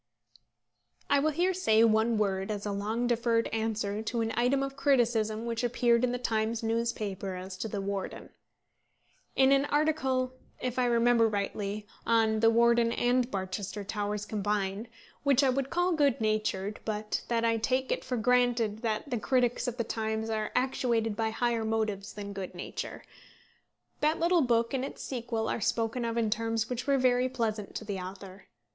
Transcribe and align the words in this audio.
I 1.11 1.19
will 1.19 1.29
here 1.29 1.53
say 1.53 1.83
one 1.83 2.17
word 2.17 2.49
as 2.49 2.65
a 2.65 2.71
long 2.71 3.05
deferred 3.05 3.47
answer 3.53 4.01
to 4.01 4.21
an 4.21 4.33
item 4.35 4.63
of 4.63 4.75
criticism 4.75 5.45
which 5.45 5.63
appeared 5.63 6.03
in 6.03 6.11
the 6.11 6.17
Times 6.17 6.63
newspaper 6.63 7.35
as 7.35 7.55
to 7.57 7.67
The 7.67 7.81
Warden. 7.81 8.31
In 9.35 9.51
an 9.51 9.65
article 9.65 10.33
if 10.59 10.79
I 10.79 10.85
remember 10.85 11.27
rightly, 11.27 11.85
on 12.03 12.39
The 12.39 12.49
Warden 12.49 12.91
and 12.93 13.29
Barchester 13.29 13.83
Towers 13.83 14.25
combined 14.25 14.87
which 15.21 15.43
I 15.43 15.49
would 15.51 15.69
call 15.69 15.91
good 15.91 16.19
natured, 16.19 16.79
but 16.83 17.23
that 17.27 17.45
I 17.45 17.57
take 17.57 17.91
it 17.91 18.03
for 18.03 18.17
granted 18.17 18.81
that 18.81 19.07
the 19.11 19.19
critics 19.19 19.67
of 19.67 19.77
the 19.77 19.83
Times 19.83 20.31
are 20.31 20.51
actuated 20.55 21.15
by 21.15 21.29
higher 21.29 21.63
motives 21.63 22.13
than 22.13 22.33
good 22.33 22.55
nature, 22.55 23.03
that 23.99 24.17
little 24.19 24.41
book 24.41 24.73
and 24.73 24.83
its 24.83 25.03
sequel 25.03 25.47
are 25.47 25.61
spoken 25.61 26.03
of 26.05 26.17
in 26.17 26.31
terms 26.31 26.71
which 26.71 26.87
were 26.87 26.97
very 26.97 27.29
pleasant 27.29 27.75
to 27.75 27.85
the 27.85 27.99
author. 27.99 28.47